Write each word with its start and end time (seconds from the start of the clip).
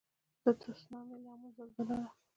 د 0.43 0.45
تسونامي 0.61 1.17
لامل 1.23 1.51
زلزله 1.57 1.93
ده. 2.03 2.07